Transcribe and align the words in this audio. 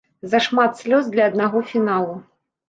Зашмат 0.31 0.71
слёз 0.83 1.11
для 1.17 1.27
аднаго 1.31 1.63
фіналу. 1.75 2.17